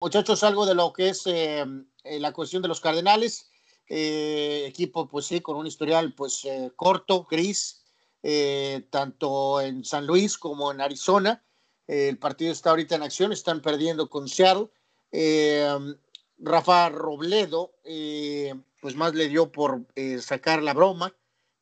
[0.00, 1.64] muchachos, algo de lo que es eh,
[2.04, 3.50] eh, la cuestión de los Cardenales.
[3.88, 7.84] Eh, equipo, pues sí, con un historial pues corto, gris,
[8.90, 11.42] tanto en San Luis como en Arizona.
[11.86, 14.68] el partido está ahorita en acción, están perdiendo con Seattle.
[16.38, 17.72] Rafa Robledo,
[18.82, 19.86] pues más le dio por
[20.20, 21.14] sacar la broma,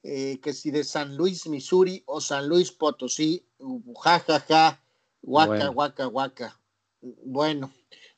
[0.03, 3.46] que si de San Luis, Missouri o San Luis Potosí,
[4.03, 4.82] jajaja, ja, ja,
[5.23, 6.61] guaca, guaca, guaca.
[7.00, 7.71] Bueno,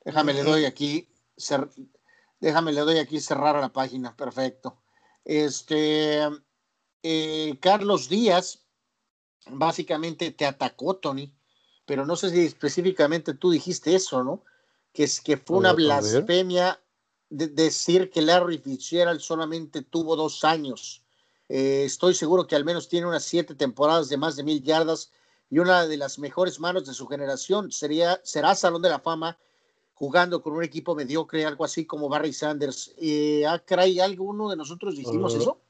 [0.09, 1.07] Déjame, le doy aquí,
[2.41, 4.81] déjame, le doy aquí cerrar la página, perfecto.
[5.23, 6.27] Este,
[7.03, 8.65] eh, Carlos Díaz,
[9.51, 11.37] básicamente te atacó, Tony,
[11.85, 14.45] pero no sé si específicamente tú dijiste eso, ¿no?
[14.95, 16.81] Que, es, que fue una blasfemia
[17.29, 21.05] de decir que Larry Fitzgerald solamente tuvo dos años.
[21.51, 25.13] Eh, estoy seguro que al menos tiene unas siete temporadas de más de mil yardas
[25.51, 27.71] y una de las mejores manos de su generación.
[27.71, 29.37] Sería, será Salón de la Fama
[29.99, 32.95] jugando con un equipo mediocre, algo así como Barry Sanders.
[32.99, 35.61] Eh, ¿Ah, caray, alguno de nosotros dijimos eso?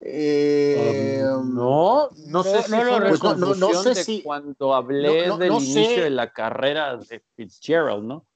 [0.00, 3.00] Eh, um, no, no sé si no,
[3.36, 8.26] no, no, sé si cuando hablé del inicio de la carrera de Fitzgerald, ¿no?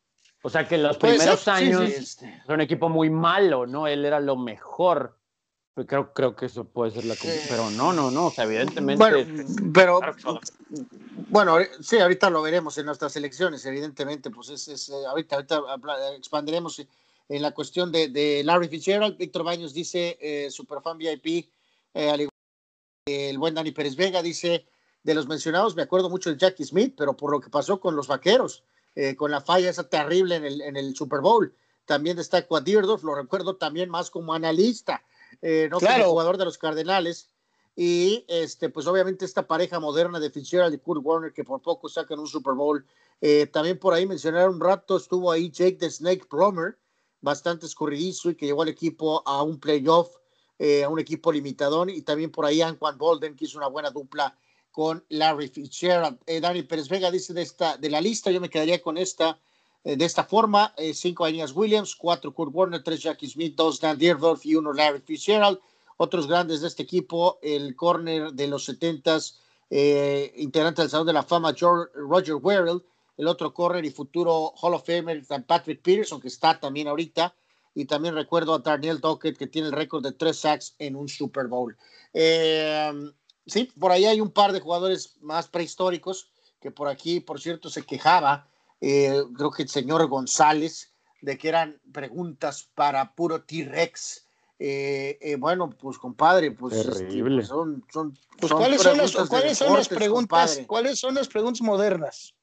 [0.43, 3.87] O sea que los primeros años sí, un equipo muy malo, ¿no?
[3.87, 5.18] Él era lo mejor
[5.87, 7.15] creo, creo que eso puede ser la
[7.49, 8.97] pero no, no, no, o sea, evidentemente.
[8.97, 10.01] Bueno, pero
[11.29, 15.63] bueno, sí, ahorita lo veremos en nuestras elecciones, evidentemente, pues es, eh, ahorita, ahorita
[16.17, 16.81] expandiremos
[17.29, 19.17] en la cuestión de, de Larry Fitzgerald.
[19.17, 21.51] Víctor Baños dice, eh, superfan VIP,
[21.95, 22.35] eh, al igual
[23.05, 24.67] que el buen Dani Pérez Vega, dice,
[25.03, 27.95] de los mencionados, me acuerdo mucho de Jackie Smith, pero por lo que pasó con
[27.95, 28.65] los vaqueros,
[29.17, 31.55] con la falla esa terrible en el, en el Super Bowl.
[31.85, 35.05] También destaco a Dierdorf, lo recuerdo también más como analista
[35.43, 36.05] eh, no claro.
[36.05, 37.31] como jugador de los Cardenales.
[37.77, 41.89] Y este, pues obviamente esta pareja moderna de Fitzgerald y Kurt Warner que por poco
[41.89, 42.85] sacan un Super Bowl.
[43.21, 46.77] Eh, también por ahí mencionar un rato estuvo ahí Jake the Snake Plummer,
[47.21, 50.17] bastante escurridizo y que llevó al equipo a un playoff,
[50.59, 51.91] eh, a un equipo limitadón.
[51.91, 54.37] Y también por ahí Anquan Bolden, que hizo una buena dupla
[54.73, 56.19] con Larry Fitzgerald.
[56.41, 59.39] Dani Pérez Vega dice de, esta, de la lista, yo me quedaría con esta eh,
[59.85, 63.97] de esta forma, eh, cinco Aeneas Williams, cuatro Kurt Warner, tres Jackie Smith, dos Dan
[63.99, 65.59] Deerdorf y uno Larry Fitzgerald.
[65.97, 69.41] Otros grandes de este equipo, el corner de los setentas,
[69.71, 72.83] eh, integrante del Salón de la Fama, Roger Werrell,
[73.17, 77.35] el otro corner y futuro Hall of Famer, Patrick Peterson, que está también ahorita,
[77.75, 81.09] y también recuerdo a Daniel Dockett, que tiene el récord de tres sacks en un
[81.09, 81.77] Super Bowl.
[82.13, 86.29] sí, por ahí hay un par de jugadores más prehistóricos,
[86.61, 88.47] que por aquí, por cierto, se quejaba
[88.81, 94.27] eh, creo que el señor González, de que eran preguntas para puro T-Rex.
[94.61, 99.59] Eh, eh, bueno, pues compadre, pues, este, pues son, son, pues, ¿cuáles, son las, ¿cuáles
[99.59, 100.61] son las preguntas?
[100.67, 102.35] ¿Cuáles son las preguntas modernas?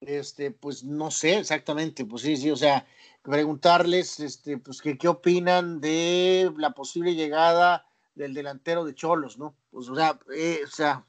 [0.00, 2.86] Este, pues no sé exactamente, pues sí, sí, o sea,
[3.22, 9.56] preguntarles, este, pues que qué opinan de la posible llegada del delantero de Cholos, ¿no?
[9.70, 11.06] Pues, o sea, o sea,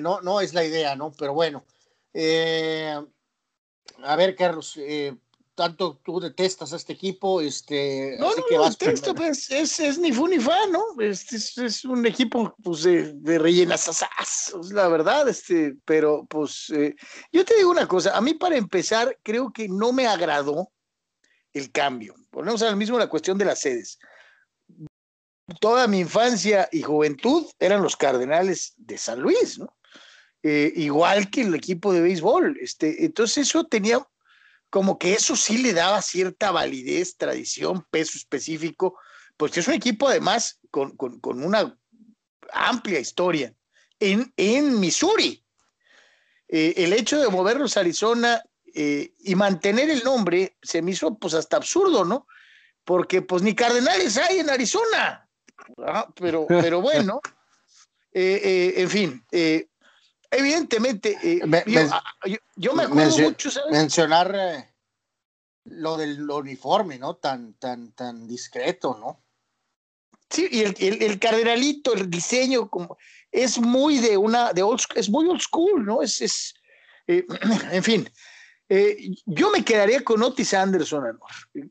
[0.00, 1.12] no, no es la idea, ¿no?
[1.12, 1.64] Pero bueno,
[2.14, 2.98] eh,
[4.02, 5.16] a ver, Carlos, eh,
[5.54, 10.26] tanto tú detestas a este equipo, este, no, no, que detesto, pues, es, ni fu
[10.26, 10.82] ni fa, ¿no?
[10.98, 14.02] Este es, un equipo pues, de, de rellenas,
[14.72, 16.96] la verdad, este, pero pues eh,
[17.30, 20.70] yo te digo una cosa, a mí para empezar creo que no me agradó
[21.52, 22.14] el cambio.
[22.30, 23.98] Ponemos al mismo la cuestión de las sedes.
[25.60, 29.74] Toda mi infancia y juventud eran los Cardenales de San Luis, ¿no?
[30.42, 32.58] Eh, igual que el equipo de béisbol.
[32.60, 34.06] Este, entonces eso tenía
[34.70, 38.98] como que eso sí le daba cierta validez, tradición, peso específico,
[39.36, 41.76] porque es un equipo además con, una
[42.52, 43.52] amplia historia
[43.98, 45.44] en, en Missouri.
[46.48, 48.42] Eh, el hecho de moverlos a Arizona
[48.74, 52.26] eh, y mantener el nombre se me hizo pues hasta absurdo, ¿no?
[52.84, 55.28] Porque pues ni Cardenales hay en Arizona.
[55.84, 57.20] Ah, pero, pero bueno,
[58.12, 59.24] en fin,
[60.30, 61.40] Evidentemente, eh,
[61.90, 62.02] ah,
[62.56, 64.74] yo, me acuerdo mucho, Mencionar eh,
[65.64, 67.16] lo del uniforme, ¿no?
[67.16, 69.24] Tan, tan, tan discreto, ¿no?
[70.28, 72.96] Sí, y el, el, cardenalito, el diseño, como,
[73.32, 76.00] es muy de una, de old, es muy old school, ¿no?
[76.00, 76.54] Es, es
[77.08, 77.26] eh,
[77.72, 78.08] en fin,
[79.26, 81.18] yo me quedaría con Otis Anderson,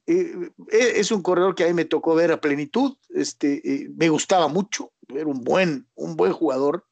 [0.06, 4.92] es un corredor que a mí me tocó ver a plenitud, este, me gustaba mucho,
[5.08, 6.89] era un buen, un buen jugador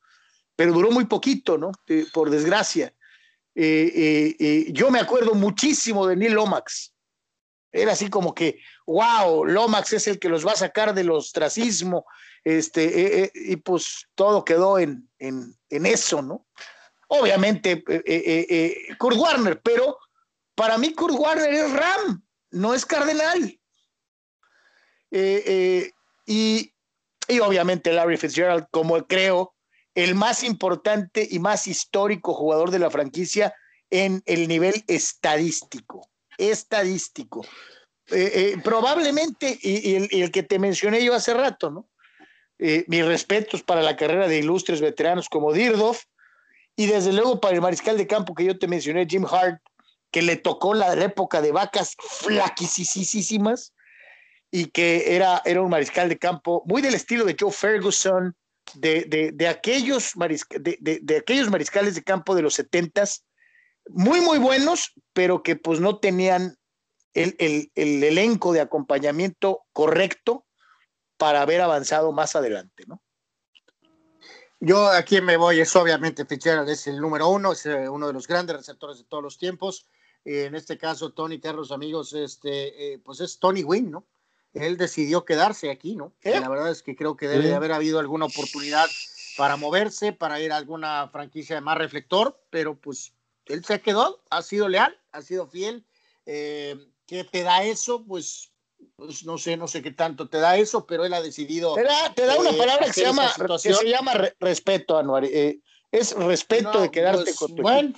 [0.57, 1.71] pero duró muy poquito, ¿no?
[2.13, 2.93] por desgracia.
[3.55, 6.93] Eh, eh, eh, yo me acuerdo muchísimo de Neil Lomax.
[7.71, 12.05] Era así como que, wow, Lomax es el que los va a sacar del ostracismo,
[12.43, 16.45] este, y pues todo quedó en, en, en eso, ¿no?
[17.07, 17.83] Obviamente,
[18.97, 19.97] Kurt Warner, pero
[20.55, 23.59] para mí Kurt Warner es Ram, no es Cardenal.
[25.11, 25.91] Eh, eh,
[26.25, 26.73] y,
[27.27, 29.55] y obviamente Larry Fitzgerald, como creo,
[29.97, 33.55] el más importante y más histórico jugador de la franquicia
[33.89, 36.07] en el nivel estadístico.
[36.37, 37.43] Estadístico.
[38.11, 41.89] Eh, probablemente, y, el, que te mencioné yo hace rato, ¿no?
[42.59, 45.97] mis respetos para la carrera de ilustres veteranos como Dirdov,
[46.75, 49.59] y desde luego para el mariscal de campo que yo te mencioné, Jim Hart,
[50.11, 53.73] que le tocó la, época de vacas flaquisísimas
[54.51, 58.35] y que era, era un mariscal de campo muy del estilo de Joe Ferguson,
[58.75, 60.13] de, de, aquellos,
[60.49, 63.25] de, de, aquellos mariscales de campo de los setentas,
[63.89, 66.57] muy, muy buenos, pero que pues no tenían
[67.13, 70.45] el, el, el, elenco de acompañamiento correcto
[71.17, 73.01] para haber avanzado más adelante, ¿no?
[74.59, 78.13] Yo aquí me voy, es obviamente Fitzgerald es el número uno, es eh, uno de
[78.13, 79.87] los grandes receptores de todos los tiempos
[80.27, 84.05] en este caso Tony Carlos, amigos, este, eh, pues es Tony Wynn, ¿no?
[84.53, 86.13] Él decidió quedarse aquí, ¿no?
[86.23, 88.87] la verdad es que creo que debe de haber habido alguna oportunidad
[89.37, 93.13] para moverse, para ir a alguna franquicia de más reflector, pero pues
[93.45, 95.85] él se quedó, ha sido leal, ha sido fiel.
[96.25, 98.03] Eh, ¿Qué te da eso?
[98.05, 98.51] Pues,
[98.95, 101.75] pues, no sé, no sé qué tanto te da eso, pero él ha decidido.
[101.75, 101.83] Te
[102.25, 105.23] da, una eh, palabra que se, llama, que se llama respeto, Anuar.
[105.25, 107.93] es respeto de quedarte pues, con tu bueno,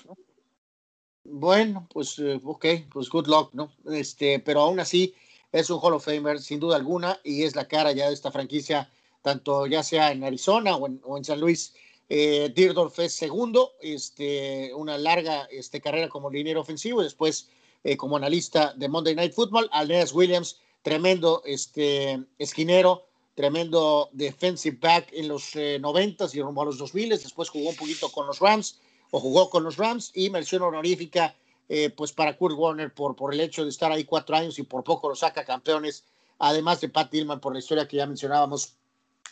[1.24, 3.72] bueno, pues eh, ok, pues good luck, ¿no?
[3.92, 5.16] Este, pero aún así
[5.52, 8.32] es un Hall of Famer sin duda alguna y es la cara ya de esta
[8.32, 8.90] franquicia,
[9.22, 11.74] tanto ya sea en Arizona o en, San Luis.
[12.08, 17.50] Eh, Dierdorf es segundo, este, una larga este, carrera como liniero ofensivo después
[17.84, 19.70] eh, como analista de Monday Night Football.
[19.72, 23.06] Alneas Williams, tremendo este, esquinero,
[23.36, 27.76] tremendo defensive back en los eh, noventas y rumbo a los 2000, después jugó un
[27.76, 28.80] poquito con los Rams
[29.12, 31.36] o jugó con los Rams y mención honorífica
[31.70, 34.64] eh, pues para Kurt Warner por, por el hecho de estar ahí cuatro años y
[34.64, 36.04] por poco lo saca campeones,
[36.40, 38.74] además de Pat Tillman por la historia que ya mencionábamos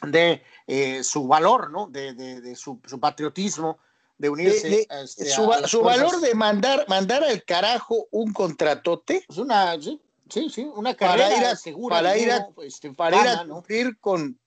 [0.06, 1.88] de eh, su valor, ¿no?
[1.88, 3.80] De, de, su, patriotismo,
[4.20, 4.88] de unirse.
[5.04, 9.26] Este, su, valor de mandar, mandar al carajo un contratote.
[9.28, 10.00] Es una, sí,
[10.30, 11.96] sí, una carrera para ir a, segura.
[11.96, 14.40] Para ir a, este, para ir a cumplir con,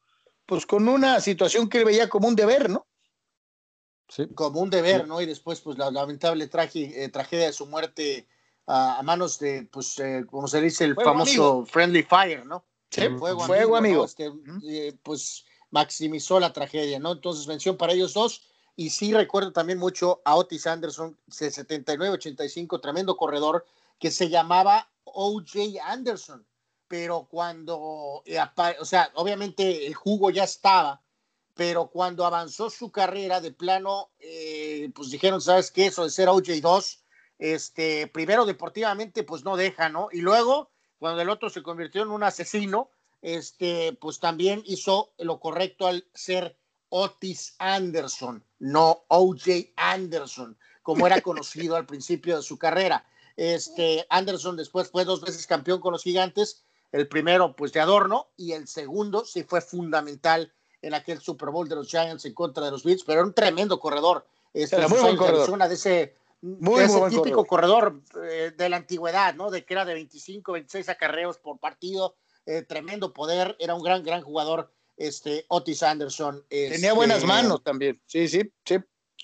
[0.47, 2.87] pues, con una situación que él veía como un deber, ¿no?
[4.35, 5.21] Como un deber, ¿no?
[5.21, 8.27] Y después, pues, la lamentable eh, tragedia de su muerte
[8.67, 12.65] a manos de, pues, eh, como se dice, el famoso Friendly Fire, ¿no?
[12.91, 14.05] Sí, fuego, amigo.
[14.05, 14.33] Este,
[14.69, 17.13] eh, pues maximizó la tragedia, ¿no?
[17.13, 18.43] Entonces, mención para ellos dos.
[18.77, 23.67] Y sí recuerdo también mucho a Otis Anderson, 79-85, tremendo corredor,
[23.99, 25.85] que se llamaba O.J.
[25.85, 26.47] Anderson.
[26.89, 31.03] Pero cuando, o sea, obviamente el jugo ya estaba,
[31.55, 35.87] pero cuando avanzó su carrera de plano, eh, pues dijeron, ¿sabes qué?
[35.87, 37.01] Eso de ser OJ2,
[37.39, 40.09] este, primero deportivamente, pues no deja, ¿no?
[40.13, 42.91] Y luego, cuando el otro se convirtió en un asesino,
[43.23, 46.57] este, pues también hizo lo correcto al ser
[46.89, 53.07] Otis Anderson, no OJ Anderson, como era conocido al principio de su carrera.
[53.37, 58.29] Este, Anderson después fue dos veces campeón con los gigantes, el primero pues de adorno
[58.37, 62.65] y el segundo sí fue fundamental en aquel Super Bowl de los Giants en contra
[62.65, 64.27] de los Bills, pero era un tremendo corredor.
[64.53, 65.51] Este, era muy buen corredor.
[65.51, 69.51] Una de ese, muy, ese típico corredor, eh, de la antigüedad, ¿no?
[69.51, 74.03] De que era de 25, 26 acarreos por partido, eh, tremendo poder, era un gran,
[74.03, 76.45] gran jugador, este, Otis Anderson.
[76.49, 78.79] Tenía buenas este, manos también, sí, sí, sí,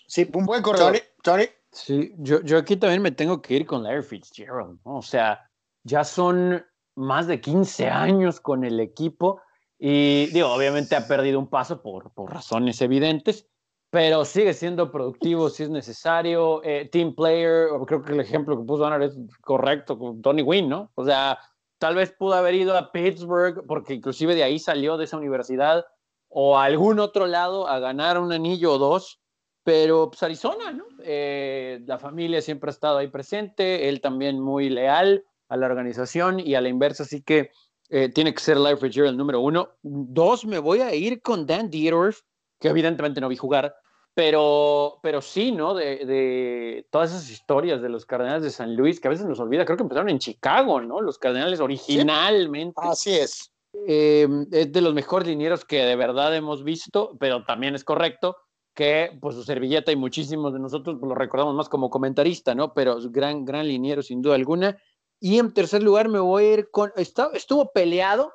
[0.07, 0.99] sí, un buen corredor.
[1.23, 4.97] Tony, Sí, yo, yo aquí también me tengo que ir con Larry Fitzgerald, ¿no?
[4.97, 5.51] O sea,
[5.83, 9.43] ya son más de 15 años con el equipo
[9.79, 13.47] y digo, obviamente ha perdido un paso por, por razones evidentes,
[13.91, 16.63] pero sigue siendo productivo si es necesario.
[16.65, 20.69] Eh, team player, creo que el ejemplo que puso Ana es correcto con Tony Wynn,
[20.69, 20.91] ¿no?
[20.95, 21.39] O sea,
[21.79, 25.85] tal vez pudo haber ido a Pittsburgh, porque inclusive de ahí salió de esa universidad,
[26.29, 29.21] o a algún otro lado a ganar un anillo o dos,
[29.63, 30.85] pero pues Arizona, ¿no?
[31.03, 36.41] Eh, la familia siempre ha estado ahí presente, él también muy leal a la organización
[36.41, 37.51] y a la inversa, así que
[37.89, 39.71] eh, tiene que ser Larry Fitzgerald el número uno.
[39.83, 42.21] Dos, me voy a ir con Dan Dierdorf,
[42.61, 43.75] que evidentemente no vi jugar,
[44.15, 45.75] pero, pero sí, ¿no?
[45.75, 49.41] De, de, todas esas historias de los Cardenales de San Luis, que a veces nos
[49.41, 51.01] olvida, creo que empezaron en Chicago, ¿no?
[51.01, 52.81] Los Cardenales originalmente.
[52.83, 53.53] Así es.
[53.87, 58.37] Eh, es de los mejores linieros que de verdad hemos visto, pero también es correcto
[58.75, 62.75] que pues su servilleta y muchísimos de nosotros pues, lo recordamos más como comentarista, ¿no?
[62.75, 64.79] Pero gran, gran liniero sin duda alguna.
[65.21, 68.33] Y en tercer lugar me voy a ir con, estuvo peleado,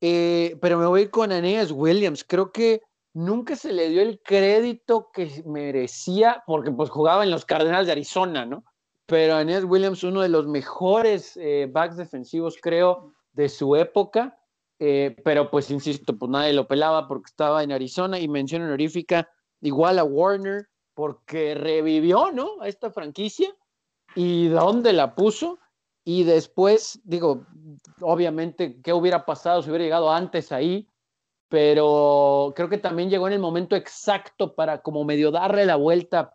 [0.00, 2.24] eh, pero me voy a ir con Aeneas Williams.
[2.24, 7.44] Creo que nunca se le dio el crédito que merecía, porque pues jugaba en los
[7.44, 8.64] Cardenales de Arizona, ¿no?
[9.10, 14.38] pero Aeneas Williams, uno de los mejores eh, backs defensivos, creo, de su época.
[14.78, 19.28] Eh, pero pues insisto, pues nadie lo pelaba porque estaba en Arizona y mención honorífica
[19.62, 22.62] igual a Warner porque revivió, ¿no?
[22.62, 23.52] A esta franquicia
[24.14, 25.58] y dónde la puso.
[26.04, 27.46] Y después, digo,
[28.00, 30.88] obviamente, ¿qué hubiera pasado si hubiera llegado antes ahí?
[31.48, 36.34] Pero creo que también llegó en el momento exacto para como medio darle la vuelta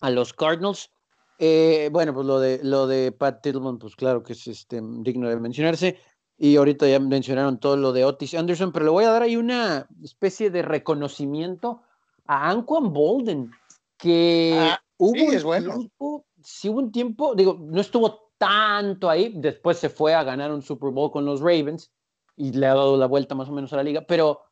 [0.00, 0.90] a los Cardinals.
[1.38, 5.28] Eh, bueno, pues lo de, lo de Pat Tillman, pues claro que es este, digno
[5.28, 5.98] de mencionarse.
[6.38, 9.36] Y ahorita ya mencionaron todo lo de Otis Anderson, pero le voy a dar ahí
[9.36, 11.82] una especie de reconocimiento
[12.26, 13.50] a Anquan Bolden,
[13.96, 15.74] que ah, hubo, sí, es bueno.
[15.74, 20.52] tiempo, sí hubo un tiempo, digo, no estuvo tanto ahí, después se fue a ganar
[20.52, 21.92] un Super Bowl con los Ravens
[22.36, 24.42] y le ha dado la vuelta más o menos a la liga, pero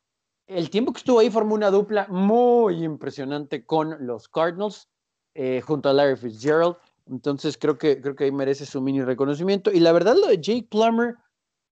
[0.47, 4.89] el tiempo que estuvo ahí formó una dupla muy impresionante con los Cardinals,
[5.33, 6.77] eh, junto a Larry Fitzgerald,
[7.07, 9.71] entonces creo que, creo que ahí merece su mini reconocimiento.
[9.71, 11.15] Y la verdad lo de Jake Plummer,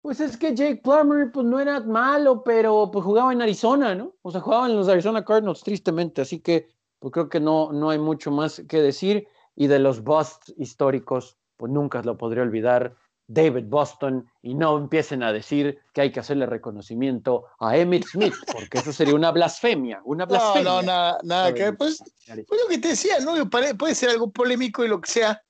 [0.02, 4.14] pues es que Jake Plummer pues no era malo, pero pues jugaba en Arizona, ¿no?
[4.22, 7.90] O sea, jugaba en los Arizona Cardinals tristemente, así que pues creo que no, no
[7.90, 9.26] hay mucho más que decir.
[9.54, 12.96] Y de los busts históricos, pues nunca lo podría olvidar
[13.28, 18.34] David Boston y no empiecen a decir que hay que hacerle reconocimiento a Emmitt Smith,
[18.52, 20.64] porque eso sería una blasfemia, una blasfemia.
[20.64, 23.48] No, no, nada, nada que pues, pues, lo que te decía, ¿no?
[23.48, 25.40] Puede ser algo polémico y lo que sea.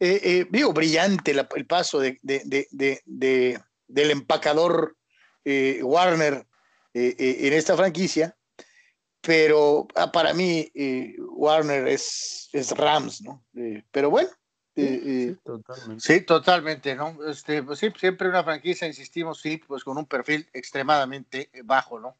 [0.00, 2.42] Eh, eh, digo, brillante el paso de, de,
[2.72, 4.96] de, de del empacador
[5.44, 6.44] eh, Warner
[6.92, 8.36] eh, en esta franquicia,
[9.20, 10.68] pero ah, para mí
[11.36, 13.44] Warner es, es, Rams, ¿no?
[13.92, 14.28] pero bueno.
[14.74, 16.00] Sí, totalmente.
[16.00, 17.18] sí, totalmente, ¿no?
[17.26, 22.16] Este, pues sí, siempre una franquicia, insistimos, sí, pues con un perfil extremadamente bajo, ¿no?